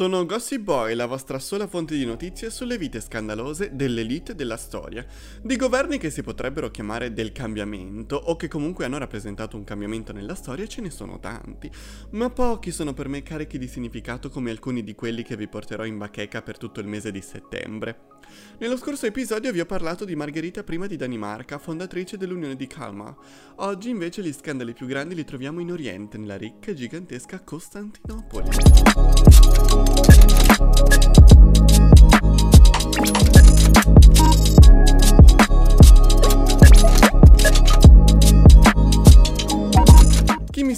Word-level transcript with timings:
Sono 0.00 0.24
Gossip 0.24 0.62
Boy, 0.62 0.94
la 0.94 1.04
vostra 1.04 1.38
sola 1.38 1.66
fonte 1.66 1.94
di 1.94 2.06
notizie 2.06 2.48
sulle 2.48 2.78
vite 2.78 3.02
scandalose 3.02 3.72
dell'elite 3.74 4.34
della 4.34 4.56
storia, 4.56 5.04
di 5.42 5.56
governi 5.56 5.98
che 5.98 6.08
si 6.08 6.22
potrebbero 6.22 6.70
chiamare 6.70 7.12
del 7.12 7.32
cambiamento 7.32 8.16
o 8.16 8.34
che 8.34 8.48
comunque 8.48 8.86
hanno 8.86 8.96
rappresentato 8.96 9.58
un 9.58 9.64
cambiamento 9.64 10.14
nella 10.14 10.34
storia 10.34 10.66
ce 10.66 10.80
ne 10.80 10.88
sono 10.88 11.18
tanti, 11.20 11.70
ma 12.12 12.30
pochi 12.30 12.70
sono 12.70 12.94
per 12.94 13.08
me 13.08 13.22
carichi 13.22 13.58
di 13.58 13.68
significato 13.68 14.30
come 14.30 14.50
alcuni 14.50 14.82
di 14.82 14.94
quelli 14.94 15.22
che 15.22 15.36
vi 15.36 15.48
porterò 15.48 15.84
in 15.84 15.98
bacheca 15.98 16.40
per 16.40 16.56
tutto 16.56 16.80
il 16.80 16.86
mese 16.86 17.12
di 17.12 17.20
settembre. 17.20 18.08
Nello 18.58 18.78
scorso 18.78 19.04
episodio 19.04 19.52
vi 19.52 19.60
ho 19.60 19.66
parlato 19.66 20.06
di 20.06 20.16
Margherita 20.16 20.64
I 20.66 20.88
di 20.88 20.96
Danimarca, 20.96 21.58
fondatrice 21.58 22.16
dell'Unione 22.16 22.56
di 22.56 22.66
Kalmar. 22.66 23.16
Oggi 23.56 23.90
invece 23.90 24.22
gli 24.22 24.32
scandali 24.32 24.72
più 24.72 24.86
grandi 24.86 25.14
li 25.14 25.24
troviamo 25.24 25.60
in 25.60 25.72
Oriente, 25.72 26.16
nella 26.16 26.36
ricca 26.36 26.70
e 26.70 26.74
gigantesca 26.74 27.40
Costantinopoli. 27.40 28.48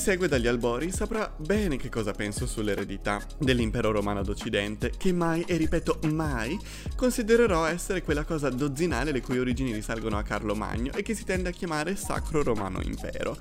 Segue 0.02 0.26
dagli 0.26 0.48
albori 0.48 0.90
saprà 0.90 1.32
bene 1.38 1.76
che 1.76 1.88
cosa 1.88 2.10
penso 2.10 2.44
sull'eredità 2.44 3.24
dell'impero 3.38 3.92
romano 3.92 4.22
d'Occidente, 4.22 4.92
che 4.98 5.12
mai, 5.12 5.42
e 5.46 5.56
ripeto 5.56 6.00
mai, 6.10 6.58
considererò 6.96 7.64
essere 7.66 8.02
quella 8.02 8.24
cosa 8.24 8.50
dozzinale 8.50 9.12
le 9.12 9.20
cui 9.20 9.38
origini 9.38 9.72
risalgono 9.72 10.18
a 10.18 10.22
Carlo 10.22 10.54
Magno 10.54 10.92
e 10.92 11.02
che 11.02 11.14
si 11.14 11.24
tende 11.24 11.50
a 11.50 11.52
chiamare 11.52 11.94
Sacro 11.94 12.42
Romano 12.42 12.80
Impero. 12.82 13.36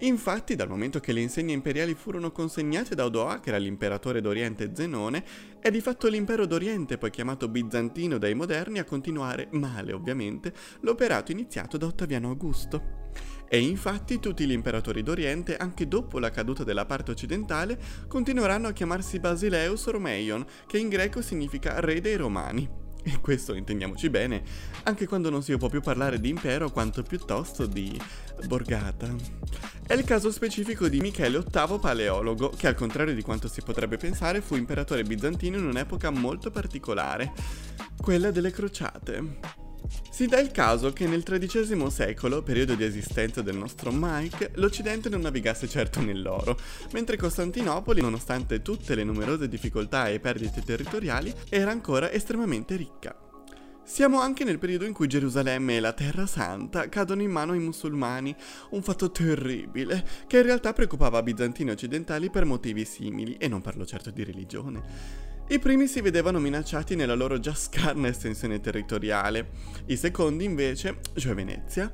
Infatti, 0.00 0.54
dal 0.56 0.68
momento 0.68 1.00
che 1.00 1.12
le 1.12 1.20
insegne 1.20 1.54
imperiali 1.54 1.94
furono 1.94 2.30
consegnate 2.30 2.94
da 2.94 3.06
Odoacre 3.06 3.56
all'imperatore 3.56 4.20
d'Oriente 4.20 4.72
Zenone, 4.74 5.24
è 5.58 5.70
di 5.70 5.80
fatto 5.80 6.06
l'impero 6.08 6.46
d'Oriente, 6.46 6.98
poi 6.98 7.10
chiamato 7.10 7.48
bizantino 7.48 8.18
dai 8.18 8.34
moderni, 8.34 8.78
a 8.78 8.84
continuare, 8.84 9.48
male 9.52 9.92
ovviamente, 9.92 10.52
l'operato 10.80 11.32
iniziato 11.32 11.78
da 11.78 11.86
Ottaviano 11.86 12.28
Augusto. 12.28 13.04
E 13.48 13.58
infatti 13.58 14.18
tutti 14.18 14.44
gli 14.44 14.52
imperatori 14.52 15.02
d'Oriente, 15.02 15.56
anche 15.56 15.88
dopo 15.88 16.18
la 16.18 16.30
caduta 16.30 16.62
della 16.62 16.84
parte 16.84 17.12
occidentale, 17.12 17.78
continueranno 18.06 18.68
a 18.68 18.72
chiamarsi 18.72 19.18
Basileus 19.18 19.86
Romeion, 19.86 20.44
che 20.66 20.78
in 20.78 20.88
greco 20.88 21.22
significa 21.22 21.80
re 21.80 22.02
dei 22.02 22.16
Romani. 22.16 22.68
E 23.02 23.20
questo, 23.20 23.54
intendiamoci 23.54 24.10
bene, 24.10 24.42
anche 24.82 25.06
quando 25.06 25.30
non 25.30 25.42
si 25.42 25.56
può 25.56 25.68
più 25.68 25.80
parlare 25.80 26.18
di 26.18 26.28
impero 26.28 26.70
quanto 26.70 27.04
piuttosto 27.04 27.64
di 27.64 27.96
borgata. 28.48 29.65
È 29.86 29.94
il 29.94 30.02
caso 30.02 30.32
specifico 30.32 30.88
di 30.88 30.98
Michele 30.98 31.44
VIII 31.48 31.78
Paleologo, 31.78 32.48
che 32.50 32.66
al 32.66 32.74
contrario 32.74 33.14
di 33.14 33.22
quanto 33.22 33.46
si 33.46 33.62
potrebbe 33.62 33.96
pensare 33.96 34.40
fu 34.40 34.56
imperatore 34.56 35.04
bizantino 35.04 35.58
in 35.58 35.64
un'epoca 35.64 36.10
molto 36.10 36.50
particolare, 36.50 37.32
quella 37.96 38.32
delle 38.32 38.50
crociate. 38.50 39.38
Si 40.10 40.26
dà 40.26 40.40
il 40.40 40.50
caso 40.50 40.92
che 40.92 41.06
nel 41.06 41.22
XIII 41.22 41.88
secolo, 41.88 42.42
periodo 42.42 42.74
di 42.74 42.82
esistenza 42.82 43.42
del 43.42 43.56
nostro 43.56 43.92
Mike, 43.92 44.50
l'Occidente 44.54 45.08
non 45.08 45.20
navigasse 45.20 45.68
certo 45.68 46.00
nell'oro, 46.00 46.58
mentre 46.90 47.16
Costantinopoli, 47.16 48.00
nonostante 48.00 48.62
tutte 48.62 48.96
le 48.96 49.04
numerose 49.04 49.48
difficoltà 49.48 50.08
e 50.08 50.18
perdite 50.18 50.64
territoriali, 50.64 51.32
era 51.48 51.70
ancora 51.70 52.10
estremamente 52.10 52.74
ricca. 52.74 53.25
Siamo 53.86 54.20
anche 54.20 54.42
nel 54.42 54.58
periodo 54.58 54.84
in 54.84 54.92
cui 54.92 55.06
Gerusalemme 55.06 55.76
e 55.76 55.80
la 55.80 55.92
Terra 55.92 56.26
Santa 56.26 56.88
cadono 56.88 57.22
in 57.22 57.30
mano 57.30 57.52
ai 57.52 57.60
musulmani, 57.60 58.34
un 58.70 58.82
fatto 58.82 59.12
terribile, 59.12 60.04
che 60.26 60.38
in 60.38 60.42
realtà 60.42 60.72
preoccupava 60.72 61.22
bizantini 61.22 61.70
occidentali 61.70 62.28
per 62.28 62.44
motivi 62.46 62.84
simili, 62.84 63.36
e 63.36 63.46
non 63.46 63.60
parlo 63.60 63.86
certo 63.86 64.10
di 64.10 64.24
religione. 64.24 65.35
I 65.48 65.60
primi 65.60 65.86
si 65.86 66.00
vedevano 66.00 66.40
minacciati 66.40 66.96
nella 66.96 67.14
loro 67.14 67.38
già 67.38 67.54
scarna 67.54 68.08
estensione 68.08 68.58
territoriale, 68.60 69.50
i 69.86 69.96
secondi 69.96 70.42
invece, 70.42 70.98
cioè 71.14 71.34
Venezia, 71.34 71.88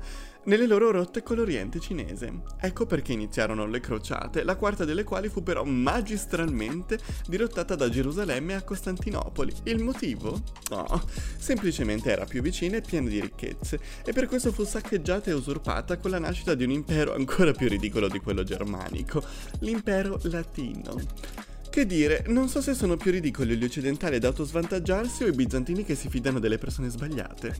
nelle 0.45 0.65
loro 0.65 0.89
rotte 0.89 1.21
con 1.21 1.37
l'Oriente 1.37 1.79
cinese. 1.79 2.41
Ecco 2.59 2.87
perché 2.87 3.13
iniziarono 3.13 3.67
le 3.67 3.79
crociate, 3.79 4.43
la 4.43 4.55
quarta 4.55 4.85
delle 4.85 5.03
quali 5.03 5.29
fu 5.29 5.43
però 5.43 5.63
magistralmente 5.63 6.97
dirottata 7.27 7.75
da 7.75 7.89
Gerusalemme 7.89 8.55
a 8.55 8.63
Costantinopoli. 8.63 9.53
Il 9.65 9.83
motivo? 9.83 10.41
No, 10.71 11.03
semplicemente 11.37 12.09
era 12.09 12.25
più 12.25 12.41
vicina 12.41 12.77
e 12.77 12.81
piena 12.81 13.07
di 13.07 13.21
ricchezze, 13.21 13.79
e 14.03 14.13
per 14.13 14.25
questo 14.25 14.51
fu 14.51 14.63
saccheggiata 14.63 15.29
e 15.29 15.33
usurpata 15.33 15.99
con 15.99 16.09
la 16.09 16.19
nascita 16.19 16.55
di 16.55 16.63
un 16.63 16.71
impero 16.71 17.13
ancora 17.13 17.51
più 17.51 17.67
ridicolo 17.69 18.07
di 18.07 18.19
quello 18.19 18.41
germanico, 18.41 19.23
l'impero 19.59 20.19
latino. 20.23 21.51
Che 21.73 21.87
dire, 21.87 22.23
non 22.27 22.49
so 22.49 22.61
se 22.61 22.75
sono 22.75 22.97
più 22.97 23.09
ridicoli 23.09 23.57
gli 23.57 23.63
occidentali 23.63 24.17
ad 24.17 24.23
autosvantaggiarsi 24.25 25.23
o 25.23 25.27
i 25.27 25.31
bizantini 25.31 25.83
che 25.83 25.95
si 25.95 26.07
fidano 26.07 26.37
delle 26.37 26.59
persone 26.59 26.87
sbagliate. 26.87 27.55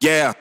Yeah. 0.00 0.34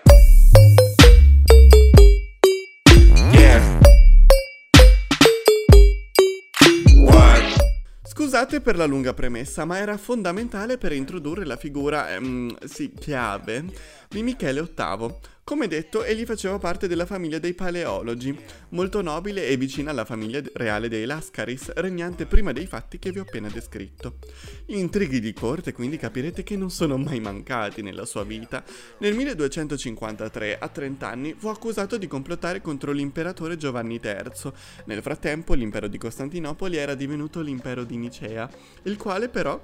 Scusate 8.06 8.62
per 8.62 8.76
la 8.76 8.86
lunga 8.86 9.14
premessa, 9.14 9.66
ma 9.66 9.78
era 9.78 9.98
fondamentale 9.98 10.80
per 10.80 10.92
introdurre 10.92 11.46
la 11.46 11.58
figura, 11.58 12.12
ehm, 12.12 12.56
sì, 12.66 12.92
chiave, 12.92 13.66
di 14.10 14.24
Michele 14.24 14.62
VIII, 14.62 15.16
come 15.46 15.68
detto, 15.68 16.06
egli 16.06 16.24
faceva 16.24 16.58
parte 16.58 16.88
della 16.88 17.06
famiglia 17.06 17.38
dei 17.38 17.54
Paleologi, 17.54 18.34
molto 18.70 19.02
nobile 19.02 19.46
e 19.48 19.58
vicina 19.58 19.92
alla 19.92 20.06
famiglia 20.06 20.42
reale 20.54 20.88
dei 20.88 21.06
Lascaris, 21.06 21.74
regnante 21.74 22.26
prima 22.26 22.54
dei 22.54 22.66
fatti 22.66 22.98
che 22.98 23.12
vi 23.12 23.20
ho 23.20 23.24
appena 23.24 23.50
descritto. 23.50 24.20
Gli 24.66 24.78
intrighi 24.78 25.20
di 25.20 25.34
corte 25.34 25.74
quindi 25.74 25.98
capirete 25.98 26.44
che 26.44 26.56
non 26.56 26.70
sono 26.70 26.98
mai 26.98 27.20
mancati 27.20 27.82
nella 27.82 28.06
sua 28.06 28.24
vita. 28.24 28.64
Nel 29.00 29.16
1253, 29.16 30.58
a 30.58 30.68
30 30.70 31.10
anni, 31.10 31.36
fu 31.38 31.50
accusato 31.50 31.98
di 31.98 32.08
complottare 32.08 32.62
contro 32.62 32.94
l'imperatore 32.94 33.58
Giovanni 33.58 34.00
III. 34.02 34.52
Nel 34.86 35.02
frattempo 35.02 35.56
l'impero 35.56 35.90
di 35.90 35.98
Costantinopoli 35.98 36.78
era 36.78 36.96
divenuto 36.96 37.42
l'impero 37.42 37.84
di 37.84 37.98
Nicea, 37.98 38.50
il 38.84 38.96
quale 38.96 39.28
però 39.28 39.62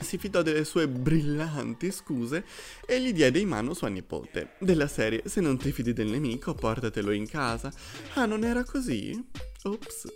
si 0.00 0.18
fidò 0.18 0.42
delle 0.42 0.64
sue 0.64 0.88
brillanti 0.88 1.90
scuse 1.90 2.44
e 2.86 3.00
gli 3.00 3.12
diede 3.12 3.38
in 3.38 3.48
mano 3.48 3.74
sua 3.74 3.88
nipote. 3.88 4.54
Della 4.58 4.88
serie, 4.88 5.22
se 5.26 5.40
non 5.40 5.56
ti 5.58 5.72
fidi 5.72 5.92
del 5.92 6.08
nemico, 6.08 6.54
portatelo 6.54 7.10
in 7.10 7.26
casa. 7.26 7.72
Ah, 8.14 8.26
non 8.26 8.44
era 8.44 8.64
così? 8.64 9.22
Ops. 9.62 10.06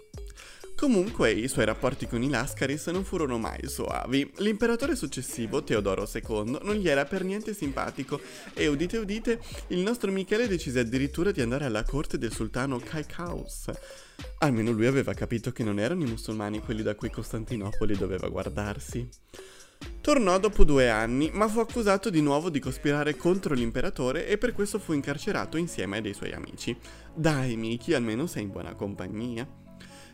Comunque 0.78 1.32
i 1.32 1.48
suoi 1.48 1.64
rapporti 1.64 2.06
con 2.06 2.22
i 2.22 2.28
Lascaris 2.28 2.86
non 2.86 3.02
furono 3.02 3.36
mai 3.36 3.66
soavi. 3.66 4.34
L'imperatore 4.36 4.94
successivo, 4.94 5.64
Teodoro 5.64 6.08
II, 6.08 6.60
non 6.62 6.76
gli 6.76 6.88
era 6.88 7.04
per 7.04 7.24
niente 7.24 7.52
simpatico 7.52 8.20
e 8.54 8.68
udite 8.68 8.96
udite, 8.96 9.40
il 9.68 9.80
nostro 9.80 10.12
Michele 10.12 10.46
decise 10.46 10.78
addirittura 10.78 11.32
di 11.32 11.40
andare 11.40 11.64
alla 11.64 11.82
corte 11.82 12.16
del 12.16 12.32
sultano 12.32 12.78
Kaikhaus. 12.78 13.64
Almeno 14.38 14.70
lui 14.70 14.86
aveva 14.86 15.14
capito 15.14 15.50
che 15.50 15.64
non 15.64 15.80
erano 15.80 16.04
i 16.04 16.08
musulmani 16.08 16.60
quelli 16.60 16.82
da 16.82 16.94
cui 16.94 17.10
Costantinopoli 17.10 17.96
doveva 17.96 18.28
guardarsi. 18.28 19.08
Tornò 20.00 20.38
dopo 20.38 20.64
due 20.64 20.88
anni, 20.88 21.30
ma 21.32 21.48
fu 21.48 21.58
accusato 21.58 22.08
di 22.08 22.22
nuovo 22.22 22.48
di 22.48 22.60
cospirare 22.60 23.14
contro 23.14 23.54
l'imperatore 23.54 24.26
e 24.26 24.38
per 24.38 24.54
questo 24.54 24.78
fu 24.78 24.94
incarcerato 24.94 25.56
insieme 25.58 25.98
ai 25.98 26.14
suoi 26.14 26.32
amici. 26.32 26.74
Dai, 27.14 27.56
Miki, 27.56 27.92
almeno 27.92 28.26
sei 28.26 28.44
in 28.44 28.50
buona 28.50 28.74
compagnia. 28.74 29.46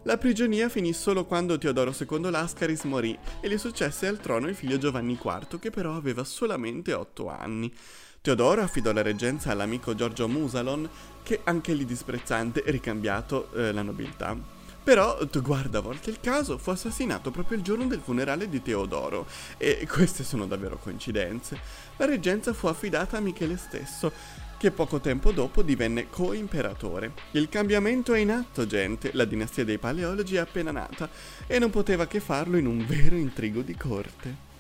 La 0.03 0.19
prigionia 0.19 0.69
finì 0.69 0.93
solo 0.93 1.25
quando 1.25 1.57
Teodoro 1.57 1.95
II 1.97 2.31
Lascaris 2.31 2.85
morì 2.85 3.17
e 3.41 3.49
gli 3.49 3.57
successe 3.57 4.07
al 4.07 4.19
trono 4.19 4.49
il 4.49 4.55
figlio 4.55 4.79
Giovanni 4.79 5.13
IV, 5.13 5.59
che 5.59 5.71
però 5.71 5.95
aveva 5.95 6.25
solamente 6.25 6.93
otto 6.93 7.29
anni. 7.29 7.73
Teodoro 8.21 8.63
affidò 8.63 8.91
la 8.93 9.03
reggenza 9.03 9.53
all'amico 9.53 9.95
Giorgio 9.95 10.29
Musalon, 10.29 10.89
che 11.23 11.41
anche 11.45 11.73
lì 11.73 11.85
disprezzante 11.85 12.65
ricambiato 12.67 13.51
eh, 13.55 13.73
la 13.73 13.83
nobiltà. 13.83 14.54
Però, 14.85 15.19
guarda, 15.43 15.79
a 15.79 15.81
volte 15.81 16.11
il 16.11 16.21
caso, 16.21 16.59
fu 16.59 16.69
assassinato 16.69 17.31
proprio 17.31 17.57
il 17.57 17.65
giorno 17.65 17.87
del 17.87 18.01
funerale 18.01 18.51
di 18.51 18.61
Teodoro. 18.61 19.27
E 19.57 19.89
queste 19.91 20.23
sono 20.25 20.47
davvero 20.47 20.77
coincidenze. 20.77 21.59
La 21.97 22.05
reggenza 22.05 22.53
fu 22.53 22.67
affidata 22.67 23.17
a 23.17 23.21
Michele 23.21 23.57
stesso, 23.57 24.13
che 24.59 24.71
poco 24.71 25.01
tempo 25.01 25.33
dopo 25.33 25.63
divenne 25.63 26.11
co-imperatore. 26.11 27.13
Il 27.31 27.49
cambiamento 27.49 28.13
è 28.13 28.19
in 28.19 28.31
atto, 28.31 28.67
gente. 28.67 29.11
La 29.15 29.25
dinastia 29.25 29.65
dei 29.65 29.79
paleologi 29.79 30.37
è 30.37 30.41
appena 30.41 30.71
nata 30.71 31.09
e 31.47 31.59
non 31.59 31.71
poteva 31.71 32.07
che 32.07 32.21
farlo 32.21 32.59
in 32.59 32.67
un 32.67 32.85
vero 32.87 33.17
intrigo 33.17 33.63
di 33.63 33.75
corte. 33.75 34.53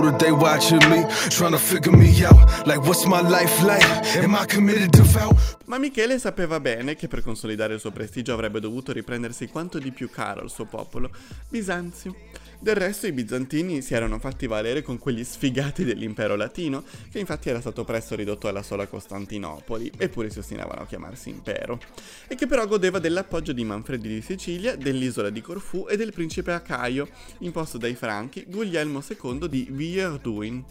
Know 0.00 0.10
that 0.10 0.18
they 0.18 0.30
watching 0.30 0.78
me, 0.90 1.04
trying 1.28 1.52
to 1.52 1.58
figure 1.58 1.92
me 1.92 2.24
out. 2.24 2.66
Like, 2.66 2.80
what's 2.82 3.04
my 3.06 3.20
life 3.20 3.62
like? 3.62 3.84
Am 4.16 4.34
I 4.34 4.44
committed 4.46 4.92
to 4.92 5.02
vow? 5.02 5.34
Ma 5.66 5.78
Michele 5.78 6.18
sapeva 6.18 6.60
bene 6.60 6.94
che 6.94 7.08
per 7.08 7.22
consolidare 7.22 7.74
il 7.74 7.80
suo 7.80 7.90
prestigio 7.90 8.32
avrebbe 8.32 8.60
dovuto 8.60 8.92
riprendersi 8.92 9.48
quanto 9.48 9.78
di 9.78 9.90
più 9.90 10.10
caro 10.10 10.40
al 10.40 10.50
suo 10.50 10.64
popolo, 10.64 11.10
Bisanzio. 11.48 12.14
Del 12.60 12.74
resto 12.74 13.06
i 13.06 13.12
bizantini 13.12 13.82
si 13.82 13.94
erano 13.94 14.18
fatti 14.18 14.48
valere 14.48 14.82
con 14.82 14.98
quegli 14.98 15.22
sfigati 15.22 15.84
dell'impero 15.84 16.34
latino, 16.34 16.82
che 17.08 17.20
infatti 17.20 17.48
era 17.48 17.60
stato 17.60 17.84
presto 17.84 18.16
ridotto 18.16 18.48
alla 18.48 18.64
sola 18.64 18.88
Costantinopoli, 18.88 19.92
eppure 19.96 20.28
si 20.28 20.40
ostinavano 20.40 20.80
a 20.80 20.86
chiamarsi 20.86 21.28
impero, 21.28 21.78
e 22.26 22.34
che 22.34 22.48
però 22.48 22.66
godeva 22.66 22.98
dell'appoggio 22.98 23.52
di 23.52 23.62
Manfredi 23.62 24.08
di 24.08 24.22
Sicilia, 24.22 24.74
dell'isola 24.74 25.30
di 25.30 25.40
Corfù 25.40 25.86
e 25.88 25.96
del 25.96 26.12
principe 26.12 26.50
Acaio, 26.50 27.08
imposto 27.38 27.78
dai 27.78 27.94
franchi 27.94 28.44
Guglielmo 28.48 29.04
II 29.08 29.48
di 29.48 29.68
Villers-Duin. 29.70 30.64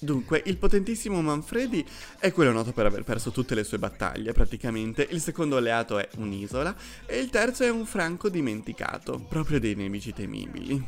Dunque, 0.00 0.42
il 0.46 0.56
potentissimo 0.56 1.20
Manfredi 1.20 1.84
è 2.18 2.30
quello 2.30 2.52
noto 2.52 2.72
per 2.72 2.86
aver 2.86 3.02
perso 3.02 3.32
tutte 3.32 3.54
le 3.54 3.64
sue 3.64 3.78
battaglie, 3.78 4.32
praticamente. 4.32 5.06
Il 5.10 5.20
secondo 5.20 5.56
alleato 5.56 5.98
è 5.98 6.08
un'isola 6.18 6.74
e 7.04 7.18
il 7.18 7.30
terzo 7.30 7.64
è 7.64 7.70
un 7.70 7.84
franco 7.84 8.28
dimenticato, 8.28 9.18
proprio 9.28 9.58
dei 9.58 9.74
nemici 9.74 10.12
temibili. 10.12 10.84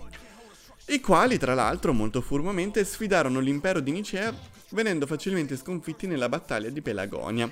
I 0.87 1.01
quali, 1.01 1.39
tra 1.39 1.55
l'altro, 1.55 1.93
molto 1.93 2.21
furbamente 2.21 2.85
sfidarono 2.85 3.41
l'impero 3.41 3.81
di 3.81 3.91
Nicea 3.91 4.33
venendo 4.71 5.07
facilmente 5.07 5.57
sconfitti 5.57 6.07
nella 6.07 6.29
battaglia 6.29 6.69
di 6.69 6.81
Pelagonia. 6.81 7.51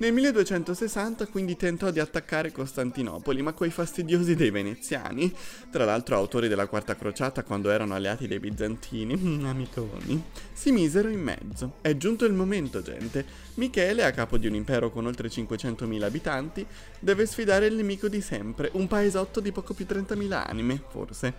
Nel 0.00 0.12
1260 0.12 1.26
quindi 1.26 1.56
tentò 1.56 1.90
di 1.90 1.98
attaccare 1.98 2.52
Costantinopoli, 2.52 3.42
ma 3.42 3.52
quei 3.52 3.70
fastidiosi 3.70 4.36
dei 4.36 4.50
veneziani, 4.50 5.34
tra 5.72 5.84
l'altro 5.84 6.14
autori 6.14 6.46
della 6.46 6.68
Quarta 6.68 6.94
Crociata 6.94 7.42
quando 7.42 7.68
erano 7.70 7.94
alleati 7.94 8.28
dei 8.28 8.38
bizantini, 8.38 9.16
mm, 9.16 9.44
amiconi, 9.44 10.22
si 10.52 10.70
misero 10.70 11.08
in 11.08 11.20
mezzo. 11.20 11.74
È 11.80 11.96
giunto 11.96 12.26
il 12.26 12.32
momento, 12.32 12.80
gente. 12.80 13.24
Michele, 13.54 14.04
a 14.04 14.12
capo 14.12 14.38
di 14.38 14.46
un 14.46 14.54
impero 14.54 14.90
con 14.90 15.04
oltre 15.04 15.28
500.000 15.28 16.04
abitanti, 16.04 16.64
deve 17.00 17.26
sfidare 17.26 17.66
il 17.66 17.74
nemico 17.74 18.06
di 18.06 18.20
sempre, 18.20 18.70
un 18.74 18.86
paesotto 18.86 19.40
di 19.40 19.50
poco 19.50 19.74
più 19.74 19.84
30.000 19.84 20.30
anime, 20.48 20.80
forse. 20.90 21.34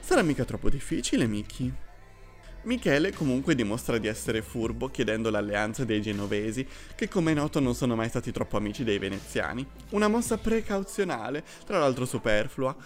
Sarà 0.00 0.22
mica 0.22 0.44
troppo 0.44 0.68
difficile, 0.68 1.28
Mickey? 1.28 1.72
Michele 2.62 3.12
comunque 3.12 3.54
dimostra 3.54 3.96
di 3.96 4.06
essere 4.06 4.42
furbo 4.42 4.88
chiedendo 4.88 5.30
l'alleanza 5.30 5.84
dei 5.84 6.02
genovesi, 6.02 6.66
che 6.94 7.08
come 7.08 7.32
è 7.32 7.34
noto 7.34 7.58
non 7.58 7.74
sono 7.74 7.96
mai 7.96 8.10
stati 8.10 8.32
troppo 8.32 8.58
amici 8.58 8.84
dei 8.84 8.98
veneziani. 8.98 9.66
Una 9.90 10.08
mossa 10.08 10.36
precauzionale, 10.36 11.42
tra 11.64 11.78
l'altro 11.78 12.04
superflua. 12.04 12.76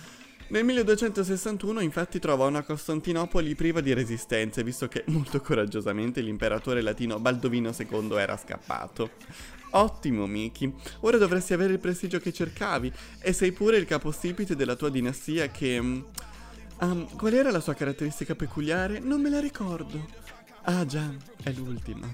Nel 0.47 0.65
1261 0.65 1.81
infatti 1.81 2.19
trova 2.21 2.47
una 2.47 2.62
Costantinopoli 2.62 3.55
priva 3.56 3.81
di 3.81 3.93
resistenze, 3.94 4.62
visto 4.62 4.87
che 4.87 5.03
molto 5.06 5.41
coraggiosamente 5.41 6.21
l'imperatore 6.21 6.81
latino 6.81 7.19
Baldovino 7.19 7.75
II 7.76 8.12
era 8.12 8.37
scappato. 8.37 9.11
Ottimo, 9.71 10.26
Miki. 10.26 10.73
Ora 11.00 11.17
dovresti 11.17 11.53
avere 11.53 11.73
il 11.73 11.81
prestigio 11.81 12.21
che 12.21 12.32
cercavi 12.32 12.93
e 13.21 13.32
sei 13.32 13.50
pure 13.50 13.76
il 13.79 13.87
capostipite 13.87 14.55
della 14.55 14.76
tua 14.76 14.91
dinastia 14.91 15.49
che... 15.49 16.03
Um, 16.84 17.06
qual 17.16 17.32
era 17.32 17.50
la 17.50 17.60
sua 17.60 17.72
caratteristica 17.72 18.34
peculiare? 18.34 18.98
Non 18.98 19.19
me 19.20 19.31
la 19.31 19.40
ricordo. 19.40 20.06
Ah 20.64 20.84
già, 20.84 21.10
è 21.42 21.50
l'ultima. 21.52 22.06